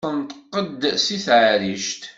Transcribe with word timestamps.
Tenṭeq-d 0.03 0.81
seg 1.05 1.19
teɛrict. 1.25 2.01